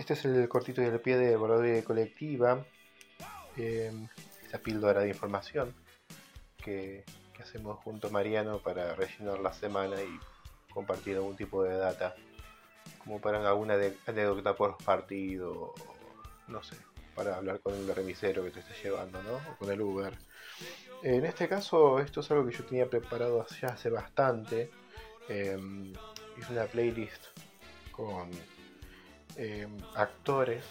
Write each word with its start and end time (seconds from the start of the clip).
Este 0.00 0.14
es 0.14 0.24
el 0.24 0.48
cortito 0.48 0.80
del 0.80 0.98
pie 0.98 1.18
de 1.18 1.36
Broadway 1.36 1.82
Colectiva, 1.82 2.64
eh, 3.58 3.92
esa 4.46 4.56
píldora 4.56 5.02
de 5.02 5.08
información 5.08 5.74
que, 6.56 7.04
hacemos 7.38 7.78
junto 7.80 8.06
a 8.06 8.10
Mariano 8.10 8.60
para 8.60 8.94
rellenar 8.94 9.40
la 9.40 9.52
semana 9.52 9.96
y 10.02 10.18
compartir 10.72 11.16
algún 11.16 11.36
tipo 11.36 11.62
de 11.62 11.76
data, 11.76 12.14
como 12.98 13.20
para 13.20 13.46
alguna 13.46 13.74
anécdota 14.06 14.54
por 14.54 14.78
partido, 14.78 15.74
no 16.48 16.62
sé, 16.62 16.76
para 17.14 17.36
hablar 17.36 17.60
con 17.60 17.74
el 17.74 17.94
remisero 17.94 18.42
que 18.42 18.52
te 18.52 18.60
esté 18.60 18.72
llevando, 18.82 19.22
¿no? 19.22 19.34
O 19.52 19.56
con 19.58 19.70
el 19.70 19.82
Uber. 19.82 20.16
En 21.02 21.26
este 21.26 21.46
caso, 21.46 21.98
esto 21.98 22.20
es 22.20 22.30
algo 22.30 22.46
que 22.46 22.56
yo 22.56 22.64
tenía 22.64 22.88
preparado 22.88 23.46
ya 23.60 23.68
hace 23.68 23.90
bastante. 23.90 24.70
Eh, 25.28 25.58
hice 26.38 26.52
una 26.52 26.64
playlist 26.64 27.22
con 27.92 28.30
em, 29.40 29.74
actores 29.94 30.62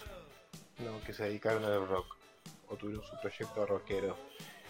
que 1.04 1.12
se 1.12 1.24
dedicaron 1.24 1.64
al 1.64 1.86
rock 1.88 2.16
o 2.68 2.76
tuvieron 2.76 3.04
su 3.04 3.20
proyecto 3.20 3.66
rockero. 3.66 4.16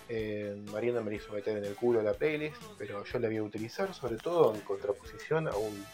Eh, 0.09 0.61
Mariana 0.73 1.03
me 1.03 1.15
hizo 1.15 1.33
meter 1.33 1.59
en 1.59 1.65
el 1.67 1.77
culo 1.77 2.03
la 2.03 2.15
playlist, 2.15 2.61
pero 2.79 3.05
yo 3.05 3.19
la 3.19 3.29
voy 3.29 3.37
a 3.37 3.43
utilizar 3.43 3.93
sobre 3.95 4.17
todo 4.17 4.55
en 4.55 4.63
contraposición 4.63 5.49
a 5.49 5.55
un 5.55 5.85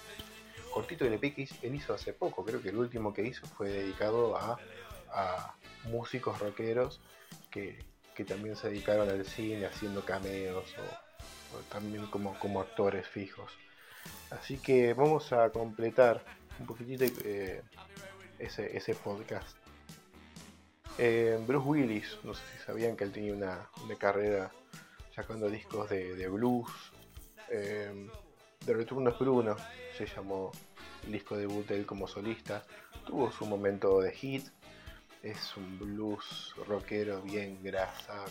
cortito 0.73 1.05
que 1.05 1.49
él 1.63 1.75
hizo 1.75 1.95
hace 1.95 2.13
poco. 2.13 2.45
Creo 2.45 2.63
que 2.63 2.69
el 2.69 2.77
último 2.77 3.13
que 3.13 3.23
hizo 3.23 3.45
fue 3.47 3.71
dedicado 3.71 4.37
a, 4.37 4.57
músicos 5.85 6.39
rockeros 6.39 7.01
que, 7.51 7.79
también 8.27 8.55
se 8.57 8.69
dedicaron 8.69 9.09
al 9.09 9.25
cine 9.25 9.67
haciendo 9.67 10.05
cameos 10.05 10.75
o, 10.79 11.59
también 11.73 12.07
como 12.07 12.61
actores 12.61 13.07
fijos. 13.07 13.53
Así 14.31 14.59
que 14.59 14.95
vamos 14.95 15.33
a 15.33 15.51
completar 15.51 16.23
un 16.59 16.67
poquitito 16.67 17.05
eh, 17.25 17.63
ese, 18.39 18.77
ese 18.77 18.95
podcast. 18.95 19.57
Eh, 20.99 21.39
Bruce 21.47 21.67
Willis, 21.67 22.19
no 22.25 22.33
sé 22.35 22.43
si 22.53 22.65
sabían 22.65 22.97
que 22.97 23.05
él 23.05 23.13
tenía 23.13 23.35
una, 23.35 23.69
carrera 23.99 24.51
sacando 25.15 25.49
discos 25.49 25.91
de, 25.91 26.29
blues. 26.29 26.71
Eh, 27.51 28.09
de 28.65 28.75
Retorno 28.75 29.11
es 29.11 29.19
Bruno 29.19 29.57
se 29.97 30.07
llamó 30.07 30.53
el 31.05 31.13
disco 31.13 31.37
debut 31.37 31.67
de 31.67 31.77
él 31.77 31.87
como 31.87 32.07
solista. 32.07 32.65
Tuvo 33.07 33.31
su 33.31 33.47
momento 33.47 34.01
de 34.01 34.13
hit. 34.13 34.49
Es 35.23 35.57
un 35.57 35.79
blues 35.79 36.55
rockero 36.67 37.21
bien 37.23 37.63
grasa, 37.63 38.25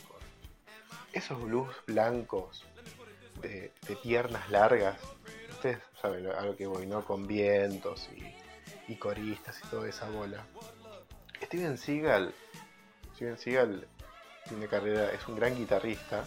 esos 1.11 1.41
blues 1.41 1.69
blancos 1.88 2.63
de, 3.41 3.72
piernas 4.02 4.50
largas. 4.50 5.00
Ustedes 5.50 5.80
saben 6.06 6.28
a 6.28 6.42
lo 6.42 6.56
que 6.56 6.67
voy, 6.67 6.86
¿no? 6.86 7.03
Con 7.03 7.25
vientos 7.25 8.09
y, 8.16 8.92
y 8.92 8.95
coristas 8.95 9.59
y 9.64 9.67
toda 9.67 9.89
esa 9.89 10.09
bola. 10.09 10.45
Steven 11.42 11.78
Seagal 11.78 12.34
Steven 13.16 13.38
Seagal 13.38 13.88
tiene 14.47 14.67
carrera, 14.67 15.12
es 15.12 15.25
un 15.28 15.38
gran 15.38 15.56
guitarrista, 15.56 16.25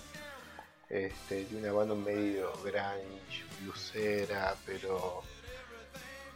este, 0.88 1.44
tiene 1.44 1.68
una 1.68 1.72
banda 1.72 1.94
medio 1.94 2.50
grunge, 2.64 3.44
blusera, 3.60 4.56
pero 4.64 5.22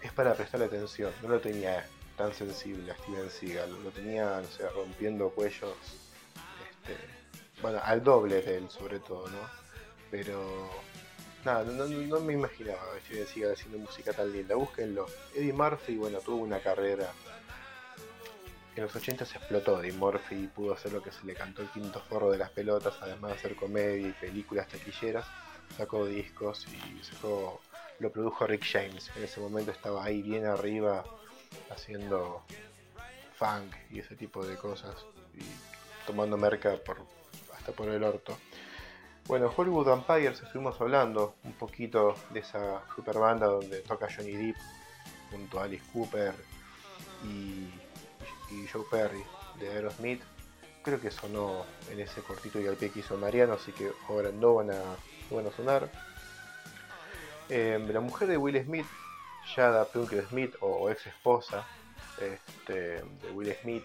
es 0.03 0.13
para 0.13 0.35
prestarle 0.35 0.67
atención. 0.67 1.11
No 1.23 1.29
lo 1.29 1.41
tenía 1.41 1.87
tan 2.17 2.33
sensible 2.35 2.93
a 2.93 2.97
Steven 2.99 3.31
Seagal, 3.31 3.83
lo 3.83 3.91
tenía, 3.91 4.41
no 4.41 4.49
sé, 4.49 4.69
rompiendo 4.69 5.31
cuellos, 5.31 5.75
este, 6.71 6.97
bueno, 7.63 7.81
al 7.83 8.05
doble 8.05 8.43
de 8.43 8.59
él 8.59 8.71
sobre 8.71 8.99
todo, 9.01 9.27
¿no? 9.29 9.41
Pero 10.11 10.71
nada, 11.45 11.65
no, 11.65 12.21
me 12.21 12.33
imaginaba 12.33 12.81
a 12.81 13.01
Steven 13.01 13.53
haciendo 13.53 13.79
música 13.79 14.13
tan 14.13 14.33
linda. 14.33 14.55
Búsquenlo. 14.55 15.07
Eddie 15.35 15.53
Murphy, 15.53 15.97
bueno, 15.97 16.19
tuvo 16.21 16.43
una 16.43 16.61
carrera 16.61 17.13
en 18.75 18.85
los 18.85 18.97
80 18.97 19.27
se 19.27 19.37
explotó 19.37 19.83
Eddie 19.83 19.93
Murphy 19.93 20.35
y 20.45 20.47
pudo 20.47 20.73
hacer 20.73 20.93
lo 20.93 21.03
que 21.03 21.13
se 21.13 21.27
le 21.27 21.35
cantó 21.35 21.63
el 21.63 21.69
quinto 21.69 22.01
forro 22.01 22.31
de 22.31 22.39
las 22.39 22.51
pelotas, 22.51 22.95
además 23.01 23.33
de 23.33 23.39
hacer 23.39 23.57
comedia 23.57 24.09
y 24.09 24.13
películas 24.13 24.69
taquilleras, 24.69 25.27
sacó 25.77 26.07
discos 26.07 26.67
y 26.69 27.05
sacó, 27.05 27.61
lo 27.99 28.11
produjo 28.11 28.47
Rick 28.47 28.65
James. 28.65 29.11
En 29.15 29.25
ese 29.25 29.41
momento 29.41 29.71
estaba 29.71 30.05
ahí 30.05 30.23
bien 30.23 30.47
arriba 30.47 31.05
haciendo 31.71 32.43
funk 33.35 33.75
y 33.91 33.99
ese 33.99 34.17
tipo 34.17 34.45
de 34.45 34.57
cosas 34.57 34.95
y 35.35 35.45
tomando 36.07 36.39
merca 36.39 36.77
por, 36.77 36.99
hasta 37.55 37.73
por 37.73 37.89
el 37.89 38.03
orto. 38.03 38.39
Bueno, 39.27 39.53
Hollywood 39.57 39.87
Vampires 39.87 40.43
estuvimos 40.43 40.81
hablando 40.81 41.37
un 41.45 41.53
poquito 41.53 42.15
de 42.31 42.41
esa 42.41 42.83
super 42.95 43.19
banda 43.19 43.47
donde 43.47 43.81
toca 43.81 44.09
Johnny 44.15 44.33
Depp 44.33 44.57
junto 45.31 45.61
a 45.61 45.65
Alice 45.65 45.85
Cooper 45.93 46.35
y 47.25 47.71
y 48.53 48.67
Joe 48.67 48.85
Perry 48.91 49.23
de 49.59 49.71
Aerosmith. 49.71 50.23
Creo 50.83 51.01
que 51.01 51.11
sonó 51.11 51.65
en 51.91 52.01
ese 52.01 52.23
cortito 52.23 52.61
y 52.61 52.67
al 52.67 52.77
pie 52.77 52.91
que 52.91 53.01
hizo 53.01 53.17
Mariano, 53.17 53.55
así 53.55 53.73
que 53.73 53.93
ahora 54.09 54.31
no 54.33 54.55
van 54.55 54.71
a, 54.71 54.81
van 55.31 55.47
a 55.47 55.53
sonar. 55.53 55.91
Em, 57.49 57.89
la 57.89 58.01
mujer 58.01 58.29
de 58.29 58.37
Will 58.37 58.63
Smith, 58.65 58.87
Jada 59.55 59.85
Pinkett 59.85 60.29
Smith 60.29 60.55
o, 60.61 60.91
ex 60.91 61.07
esposa 61.07 61.67
este, 62.21 63.03
de 63.03 63.31
Will 63.33 63.55
Smith, 63.63 63.85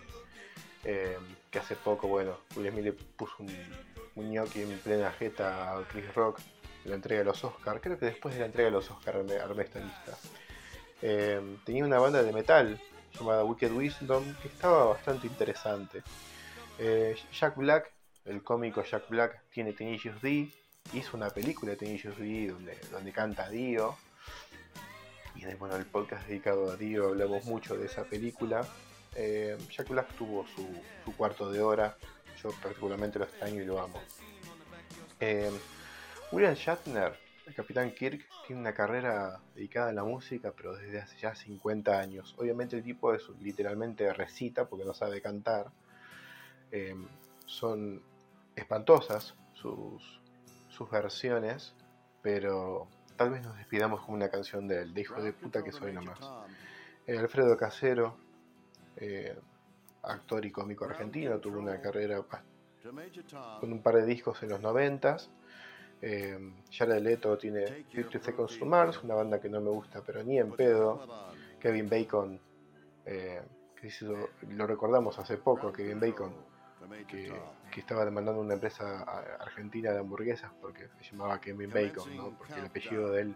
em, 0.84 1.22
que 1.52 1.60
hace 1.60 1.76
poco, 1.76 2.08
bueno, 2.08 2.38
Will 2.56 2.72
Smith 2.72 2.86
le 2.86 2.94
puso 2.94 3.36
un, 3.40 3.48
un 4.18 4.36
en 4.36 4.80
plena 4.80 5.12
jeta 5.12 5.78
a 5.78 5.88
Chris 5.88 6.14
Rock 6.14 6.40
en 6.84 6.92
la 6.92 6.96
entrega 6.96 7.20
de 7.20 7.26
los 7.26 7.44
Oscars. 7.44 7.82
Creo 7.82 8.00
que 8.00 8.06
después 8.06 8.34
de 8.34 8.42
la 8.42 8.48
entrega 8.48 8.68
de 8.68 8.72
los 8.72 8.90
Oscars 8.90 9.18
armé, 9.18 9.64
esta 9.64 9.80
lista. 9.80 10.18
Em, 11.02 11.58
tenía 11.64 11.86
una 11.86 12.00
banda 12.00 12.24
de 12.24 12.34
metal 12.34 12.80
llamada 13.14 13.44
Wicked 13.44 13.72
Wisdom, 13.72 14.24
que 14.42 14.48
estaba 14.48 14.86
bastante 14.86 15.28
interesante. 15.28 16.04
Eh, 16.80 17.16
Jack 17.32 17.56
Black, 17.56 17.92
el 18.26 18.44
cómico 18.44 18.84
Jack 18.84 19.08
Black, 19.10 19.44
tiene 19.50 19.74
Tenacious 19.74 20.22
D, 20.22 20.50
hizo 20.94 21.18
una 21.18 21.30
película 21.30 21.72
de 21.72 21.78
Tenacious 21.78 22.18
D 22.18 22.48
donde, 22.48 22.78
donde 22.92 23.12
canta 23.12 23.50
Dio. 23.50 23.96
Y 25.36 25.44
en 25.44 25.58
bueno, 25.60 25.76
el 25.76 25.86
podcast 25.86 26.28
dedicado 26.28 26.72
a 26.72 26.76
Dio 26.76 27.10
hablamos 27.10 27.46
mucho 27.46 27.78
de 27.78 27.86
esa 27.86 28.04
película. 28.04 28.66
Eh, 29.16 29.58
Jack 29.72 29.90
Black 29.90 30.14
tuvo 30.16 30.46
su, 30.56 31.14
cuarto 31.16 31.52
de 31.52 31.62
hora, 31.62 31.98
yo 32.42 32.50
particularmente 32.62 33.20
lo 33.20 33.26
extraño 33.26 33.62
y 33.62 33.66
lo 33.66 33.80
amo. 33.80 34.02
Eh, 35.20 35.52
William 36.32 36.54
Shatner 36.54 37.28
el 37.48 37.56
Capitán 37.56 37.92
Kirk 37.92 38.28
tiene 38.46 38.62
una 38.62 38.74
carrera 38.74 39.40
dedicada 39.56 39.90
a 39.90 39.94
la 39.94 40.04
música, 40.04 40.52
pero 40.52 40.76
desde 40.76 41.00
hace 41.00 41.18
ya 41.18 41.34
50 41.34 41.98
años. 41.98 42.36
Obviamente 42.38 42.76
el 42.76 42.84
tipo 42.84 43.14
es 43.14 43.24
literalmente 43.40 44.12
recita 44.12 44.68
porque 44.68 44.84
no 44.84 44.94
sabe 44.94 45.22
cantar. 45.22 45.72
Em, 46.72 47.08
son 47.46 48.02
espantosas 48.54 49.34
sus, 49.54 50.20
sus 50.68 50.92
versiones, 50.92 51.74
pero 52.22 52.90
tal 53.16 53.30
vez 53.30 53.42
nos 53.44 53.56
despidamos 53.56 54.02
con 54.06 54.16
una 54.16 54.30
canción 54.30 54.68
de 54.68 54.82
él, 54.82 54.94
de 54.94 55.02
hijo 55.02 55.22
de 55.22 55.32
puta 55.32 55.64
que 55.64 55.72
soy 55.72 55.94
nomás. 55.94 56.20
Eh, 57.06 57.18
Alfredo 57.18 57.56
Casero, 57.56 58.18
eh, 58.98 59.40
actor 60.08 60.46
y 60.46 60.52
cómico 60.52 60.86
argentino, 60.86 61.40
tuvo 61.40 61.60
una 61.60 61.80
carrera 61.80 62.24
con 63.60 63.72
un 63.72 63.82
par 63.82 63.96
de 63.96 64.06
discos 64.06 64.42
en 64.44 64.50
los 64.50 64.62
noventas. 64.62 65.30
Eh, 66.02 66.54
Jared 66.72 67.02
Leto 67.02 67.38
tiene 67.38 67.86
50 67.92 68.20
Seconds 68.20 68.60
to 68.60 68.66
Mars, 68.66 69.04
una 69.04 69.16
banda 69.16 69.40
que 69.40 69.50
no 69.50 69.60
me 69.62 69.70
gusta, 69.70 70.02
pero 70.06 70.24
ni 70.24 70.38
en 70.38 70.52
pedo. 70.52 71.34
Kevin 71.60 71.90
Bacon, 71.90 72.40
eh, 73.06 73.42
que 73.76 73.92
lo 74.50 74.68
recordamos 74.68 75.18
hace 75.18 75.38
poco, 75.38 75.72
Kevin 75.74 76.00
Bacon, 76.00 76.34
que, 77.08 77.34
estaba 77.76 78.06
demandando 78.06 78.42
una 78.42 78.56
empresa 78.56 79.04
argentina 79.40 79.92
de 79.92 80.00
hamburguesas 80.00 80.52
porque 80.60 80.90
se 81.00 81.12
llamaba 81.12 81.40
Kevin 81.40 81.70
Bacon, 81.70 82.36
porque 82.38 82.56
el 82.56 82.66
apellido 82.66 83.12
de 83.12 83.22
él 83.22 83.36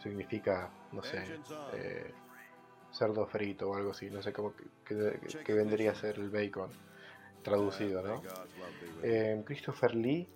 significa, 0.00 0.70
no 0.92 1.02
sé, 1.02 1.24
eh, 1.72 2.12
cerdo 2.94 3.26
frito 3.26 3.70
o 3.70 3.76
algo 3.76 3.90
así, 3.90 4.10
no 4.10 4.22
sé 4.22 4.32
cómo 4.32 4.54
que, 4.84 5.52
vendría 5.52 5.90
a 5.90 5.94
ser 5.94 6.16
el 6.16 6.30
bacon 6.30 6.70
traducido, 7.42 8.02
¿no? 8.02 8.22
Eh, 9.02 9.42
Christopher 9.44 9.94
Lee 9.94 10.28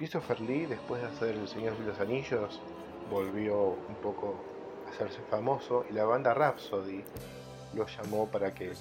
Christopher 0.00 0.40
Lee, 0.40 0.64
después 0.64 1.02
de 1.02 1.08
hacer 1.08 1.36
El 1.36 1.46
Señor 1.46 1.76
de 1.76 1.84
los 1.84 2.00
Anillos, 2.00 2.58
volvió 3.10 3.76
un 3.86 3.96
poco 4.02 4.42
a 4.86 4.90
hacerse 4.90 5.20
famoso 5.28 5.84
y 5.90 5.92
la 5.92 6.04
banda 6.04 6.32
Rhapsody 6.32 7.04
lo 7.74 7.86
llamó 7.86 8.26
para 8.26 8.54
que 8.54 8.72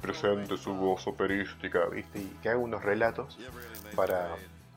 presente 0.00 0.56
su 0.56 0.72
voz 0.72 1.04
operística, 1.08 1.86
¿viste? 1.86 2.20
Y 2.20 2.38
que 2.40 2.48
haga 2.48 2.60
unos 2.60 2.80
relatos 2.80 3.40
para, 3.96 4.36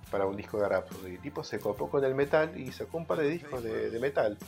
para 0.09 0.25
un 0.25 0.35
disco 0.35 0.57
de 0.59 0.69
Rhapsody. 0.69 1.11
El 1.11 1.19
tipo 1.19 1.43
se 1.43 1.59
copó 1.59 1.87
con 1.87 2.03
el 2.03 2.15
metal 2.15 2.59
y 2.59 2.71
sacó 2.71 2.97
un 2.97 3.05
par 3.05 3.19
de 3.19 3.29
discos 3.29 3.63
de, 3.63 3.99
metal. 3.99 4.39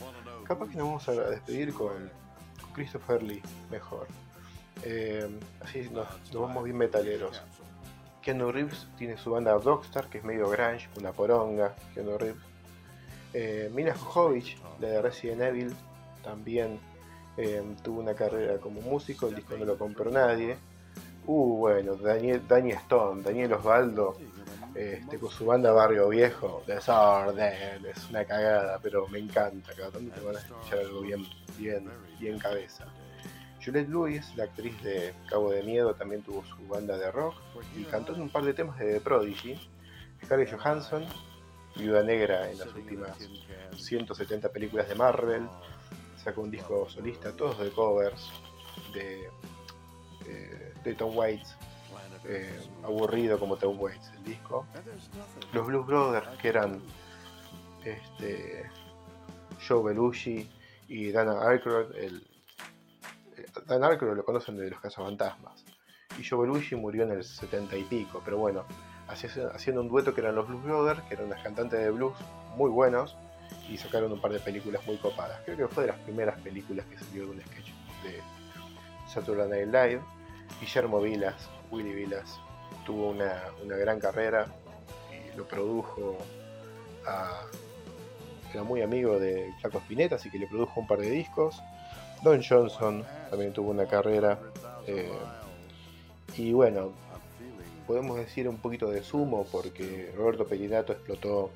Capaz 0.44 0.68
que 0.68 0.76
nos 0.76 0.88
vamos 0.88 1.08
a 1.08 1.12
despedir 1.12 1.72
con, 1.72 2.10
Christopher 2.74 3.22
Lee, 3.22 3.42
mejor. 3.70 4.06
Eh, 4.82 5.28
así 5.60 5.88
nos 5.90 6.06
vamos 6.32 6.64
bien 6.64 6.76
metaleros. 6.76 7.42
Keanu 8.22 8.52
Reeves 8.52 8.86
tiene 8.96 9.16
su 9.16 9.30
banda 9.30 9.56
Rockstar, 9.56 10.08
que 10.08 10.18
es 10.18 10.24
medio 10.24 10.48
grunge, 10.48 10.88
una 10.96 11.12
poronga, 11.12 11.74
Keanu 11.94 12.18
Reeves. 12.18 12.42
Eh, 13.32 13.70
Mina 13.74 13.94
Jovovich, 13.94 14.56
de 14.80 15.02
Resident 15.02 15.42
Evil, 15.42 15.74
también 16.22 16.80
Em, 17.38 17.76
tuvo 17.76 18.00
una 18.00 18.14
carrera 18.14 18.58
como 18.58 18.80
músico, 18.80 19.28
el 19.28 19.36
disco 19.36 19.56
no 19.56 19.64
lo 19.64 19.78
compró 19.78 20.10
nadie. 20.10 20.56
Uh, 21.24 21.56
bueno, 21.58 21.94
Daniel 21.94 22.42
Stone, 22.50 23.22
Daniel 23.22 23.52
Osvaldo, 23.52 24.16
este, 24.78 25.18
con 25.18 25.30
su 25.30 25.44
banda 25.44 25.72
Barrio 25.72 26.08
Viejo, 26.08 26.62
Desorden, 26.66 27.84
es 27.84 28.08
una 28.10 28.24
cagada, 28.24 28.78
pero 28.80 29.08
me 29.08 29.18
encanta, 29.18 29.72
cada 29.74 29.90
tanto 29.90 30.14
te 30.14 30.20
van 30.20 30.36
a 30.36 30.38
escuchar 30.38 30.78
algo 30.78 31.00
bien, 31.00 31.26
bien, 31.58 31.90
bien 32.20 32.38
cabeza. 32.38 32.86
Juliette 33.64 33.88
Lewis, 33.88 34.36
la 34.36 34.44
actriz 34.44 34.80
de 34.84 35.14
Cabo 35.28 35.50
de 35.50 35.62
Miedo, 35.64 35.94
también 35.94 36.22
tuvo 36.22 36.44
su 36.44 36.68
banda 36.68 36.96
de 36.96 37.10
rock 37.10 37.34
y 37.76 37.82
cantó 37.84 38.14
un 38.14 38.30
par 38.30 38.44
de 38.44 38.54
temas 38.54 38.78
de 38.78 38.94
The 38.94 39.00
Prodigy. 39.00 39.58
Scarlett 40.24 40.56
Johansson, 40.56 41.04
Viuda 41.76 42.02
Negra 42.02 42.50
en 42.50 42.58
las 42.58 42.72
últimas 42.74 43.16
170 43.76 44.48
películas 44.50 44.88
de 44.88 44.94
Marvel, 44.94 45.48
sacó 46.22 46.42
un 46.42 46.50
disco 46.50 46.88
solista, 46.88 47.32
todos 47.32 47.58
de 47.58 47.70
covers 47.70 48.30
de, 48.94 49.28
de, 50.84 50.94
Tom 50.94 51.16
Waits, 51.16 51.56
eh, 52.24 52.60
aburrido 52.84 53.38
como 53.38 53.56
Tom 53.56 53.78
Waits 53.80 54.12
el 54.16 54.24
disco. 54.24 54.66
Los 55.52 55.66
Blues 55.66 55.86
Brothers, 55.86 56.28
que 56.40 56.48
eran 56.48 56.80
este, 57.84 58.68
Joe 59.66 59.82
Belushi 59.82 60.48
y 60.88 61.10
Dana 61.10 61.48
Aykroyd, 61.48 61.94
el, 61.96 62.26
eh, 63.36 63.46
Dan 63.66 63.84
Aykroyd 63.84 64.16
lo 64.16 64.24
conocen 64.24 64.56
de 64.56 64.70
los 64.70 64.80
cazafantasmas. 64.80 65.64
Y 66.18 66.24
Joe 66.24 66.46
Belushi 66.46 66.74
murió 66.76 67.04
en 67.04 67.12
el 67.12 67.24
70 67.24 67.76
y 67.76 67.84
pico, 67.84 68.22
pero 68.24 68.38
bueno, 68.38 68.64
haciendo 69.08 69.80
un 69.80 69.88
dueto 69.88 70.14
que 70.14 70.20
eran 70.20 70.34
los 70.34 70.48
Blues 70.48 70.64
Brothers, 70.64 71.02
que 71.02 71.14
eran 71.14 71.26
unas 71.26 71.42
cantantes 71.42 71.78
de 71.78 71.90
blues 71.90 72.14
muy 72.56 72.70
buenos, 72.70 73.16
y 73.68 73.76
sacaron 73.76 74.12
un 74.12 74.20
par 74.20 74.32
de 74.32 74.40
películas 74.40 74.84
muy 74.86 74.96
copadas. 74.96 75.40
Creo 75.44 75.56
que 75.56 75.68
fue 75.68 75.84
de 75.84 75.92
las 75.92 75.98
primeras 76.00 76.40
películas 76.40 76.86
que 76.86 76.98
salió 76.98 77.24
de 77.24 77.30
un 77.30 77.40
sketch 77.40 77.68
de 78.02 78.20
Saturday 79.06 79.48
Night 79.48 79.66
Live. 79.66 80.02
Guillermo 80.60 81.00
Vilas, 81.00 81.48
Willy 81.70 81.92
Vilas, 81.92 82.40
tuvo 82.84 83.10
una, 83.10 83.42
gran 83.64 84.00
carrera 84.00 84.46
y 85.10 85.36
lo 85.36 85.46
produjo 85.46 86.16
era 88.52 88.62
muy 88.62 88.82
amigo 88.82 89.18
de 89.18 89.52
Flaco 89.60 89.78
Spinetta, 89.78 90.16
así 90.16 90.30
que 90.30 90.38
le 90.38 90.46
produjo 90.46 90.80
un 90.80 90.86
par 90.86 90.98
de 90.98 91.10
discos. 91.10 91.62
Don 92.22 92.42
Johnson 92.42 93.04
también 93.30 93.52
tuvo 93.52 93.70
una 93.70 93.86
carrera. 93.86 94.38
Eh, 94.86 95.12
y 96.36 96.52
bueno, 96.52 96.92
podemos 97.86 98.16
decir 98.16 98.48
un 98.48 98.58
poquito 98.58 98.90
de 98.90 99.02
sumo 99.02 99.46
porque 99.50 100.12
Roberto 100.16 100.46
Pelinato 100.46 100.92
explotó 100.92 101.50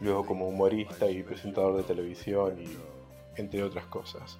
luego 0.00 0.24
como 0.24 0.48
humorista 0.48 1.10
y 1.10 1.22
presentador 1.22 1.76
de 1.76 1.82
televisión 1.82 2.58
y 2.60 2.76
entre 3.40 3.62
otras 3.62 3.86
cosas. 3.86 4.36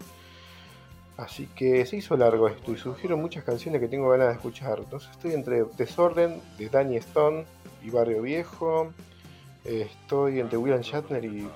Así 1.18 1.48
que 1.48 1.84
se 1.84 1.96
hizo 1.96 2.16
largo 2.16 2.46
esto 2.46 2.72
y 2.72 2.76
surgieron 2.76 3.20
muchas 3.20 3.42
canciones 3.42 3.80
que 3.80 3.88
tengo 3.88 4.08
ganas 4.08 4.28
de 4.28 4.34
escuchar. 4.34 4.78
Entonces 4.78 5.10
estoy 5.10 5.32
entre 5.32 5.64
Desorden 5.76 6.40
de 6.56 6.68
Danny 6.68 6.96
Stone 6.98 7.44
y 7.82 7.90
Barrio 7.90 8.22
Viejo. 8.22 8.92
Estoy 9.64 10.38
entre 10.38 10.58
William 10.58 10.80
Shatner 10.80 11.24
y 11.24 11.48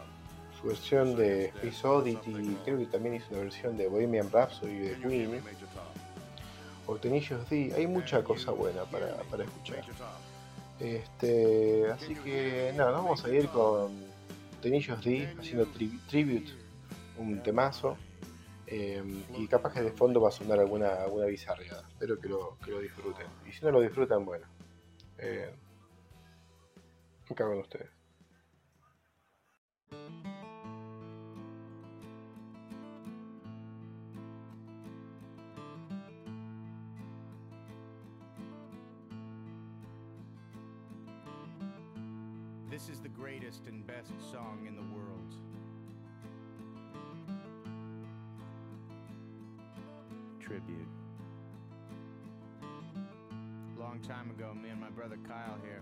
su 0.61 0.67
versión 0.67 1.15
de 1.15 1.47
Space 1.47 1.87
Oddity. 1.87 2.57
Creo 2.65 2.77
que 2.77 2.87
también 2.87 3.15
hizo 3.15 3.27
una 3.31 3.45
versión 3.45 3.77
de 3.77 3.87
Bohemian 3.87 4.29
Rhapsody 4.33 4.79
de 4.79 4.99
Queen. 4.99 5.41
O 6.89 6.97
Tenillos 6.97 7.49
D. 7.49 7.73
Hay 7.77 7.87
mucha 7.87 8.25
cosa 8.25 8.51
buena 8.51 8.83
para, 8.83 9.45
escuchar. 9.45 9.85
Este, 10.81 11.89
así 11.93 12.17
que 12.17 12.75
nada, 12.77 12.91
vamos 12.91 13.25
a 13.25 13.31
ir 13.33 13.47
con 13.47 13.93
Tenillos 14.61 15.05
D 15.05 15.33
haciendo 15.39 15.67
tribute, 16.09 16.53
un 17.17 17.41
temazo. 17.45 17.97
Em, 18.67 19.25
y 19.37 19.47
capaz 19.49 19.73
que 19.75 19.83
de 19.83 19.91
fondo 19.91 20.21
va 20.21 20.29
a 20.29 20.33
sonar 20.33 20.59
alguna, 20.59 21.03
alguna 21.03 21.27
bizarreada. 21.27 21.87
Espero 21.89 22.19
que 22.19 22.29
lo, 22.29 22.57
que 22.65 22.71
lo 22.71 22.81
disfruten. 22.81 23.27
Y 23.47 23.53
si 23.53 23.65
no 23.65 23.71
lo 23.71 23.81
disfrutan, 23.81 24.25
bueno. 24.25 24.47
Eh, 25.19 25.53
¿Qué 27.27 27.35
cagan 27.35 27.59
ustedes? 27.59 27.91
This 42.71 42.89
is 42.89 43.01
the 43.01 43.09
greatest 43.11 43.67
and 43.67 43.87
best 43.87 44.13
song 44.33 44.65
in 44.67 44.75
the 44.75 44.83
world. 44.95 45.12
Tribute. 50.53 50.87
Long 53.79 54.01
time 54.07 54.29
ago, 54.29 54.53
me 54.53 54.69
and 54.69 54.79
my 54.79 54.91
brother 54.91 55.17
Kyle 55.27 55.57
here. 55.63 55.81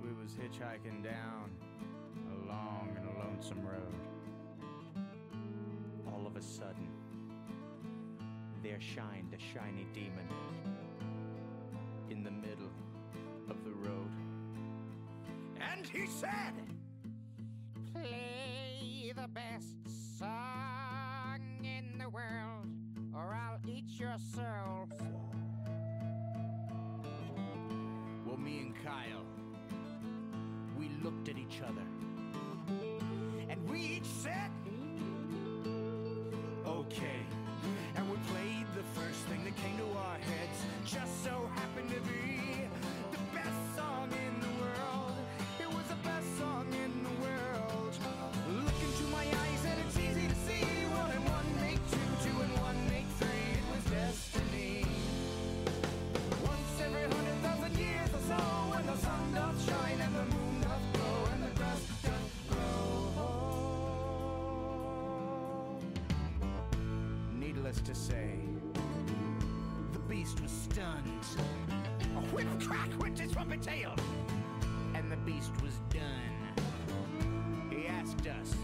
We 0.00 0.10
was 0.10 0.34
hitchhiking 0.34 1.02
down 1.02 1.50
a 2.14 2.46
long 2.46 2.96
and 2.96 3.08
a 3.08 3.18
lonesome 3.18 3.66
road. 3.66 3.94
All 6.06 6.24
of 6.24 6.36
a 6.36 6.40
sudden, 6.40 6.88
there 8.62 8.80
shined 8.80 9.34
a 9.34 9.40
shiny 9.40 9.88
demon 9.92 10.28
in 12.10 12.22
the 12.22 12.30
middle 12.30 12.70
of 13.50 13.64
the 13.64 13.72
road. 13.72 14.12
And 15.74 15.84
he 15.84 16.06
said, 16.06 16.54
Play 17.92 19.12
the 19.16 19.26
best 19.26 19.97
I'll 24.00 24.06
eat 24.06 24.10
your 24.10 24.18
soul. 24.34 24.88
Well, 28.26 28.36
me 28.36 28.58
and 28.60 28.74
Kyle, 28.84 29.24
we 30.78 30.90
looked 31.02 31.28
at 31.28 31.38
each 31.38 31.60
other, 31.62 31.82
and 33.48 33.68
we 33.68 33.78
each 33.80 34.04
said, 34.04 34.50
stunned. 71.20 71.88
A 72.16 72.20
whip 72.34 72.46
crack 72.60 72.88
went 73.00 73.18
his 73.18 73.32
trumpet 73.32 73.62
tail, 73.62 73.94
and 74.94 75.10
the 75.10 75.16
beast 75.16 75.52
was 75.62 75.80
done. 75.90 76.64
He 77.70 77.86
asked 77.86 78.26
us, 78.26 78.54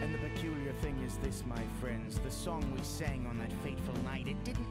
And 0.00 0.14
the 0.14 0.18
peculiar 0.18 0.72
thing 0.80 0.98
is 1.06 1.16
this, 1.18 1.44
my 1.46 1.62
friends. 1.80 2.18
The 2.18 2.30
song 2.30 2.64
we 2.76 2.82
sang 2.82 3.26
on 3.28 3.38
that 3.38 3.52
fateful 3.62 3.94
night, 4.02 4.26
it 4.26 4.42
didn't 4.42 4.67